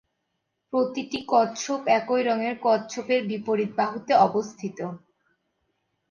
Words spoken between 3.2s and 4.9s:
বিপরীত বাহুতে অবস্থিত।